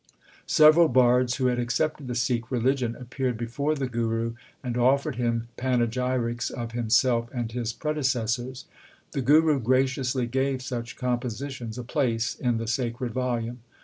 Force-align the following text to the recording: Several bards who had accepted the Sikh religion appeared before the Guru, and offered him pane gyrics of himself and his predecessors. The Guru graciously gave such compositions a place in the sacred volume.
Several 0.47 0.87
bards 0.87 1.35
who 1.35 1.45
had 1.45 1.59
accepted 1.59 2.07
the 2.07 2.15
Sikh 2.15 2.49
religion 2.49 2.95
appeared 2.95 3.37
before 3.37 3.75
the 3.75 3.85
Guru, 3.85 4.33
and 4.63 4.75
offered 4.75 5.17
him 5.17 5.47
pane 5.57 5.85
gyrics 5.91 6.49
of 6.49 6.71
himself 6.71 7.29
and 7.31 7.51
his 7.51 7.71
predecessors. 7.71 8.65
The 9.11 9.21
Guru 9.21 9.59
graciously 9.59 10.25
gave 10.25 10.63
such 10.63 10.95
compositions 10.95 11.77
a 11.77 11.83
place 11.83 12.33
in 12.33 12.57
the 12.57 12.65
sacred 12.65 13.11
volume. 13.13 13.59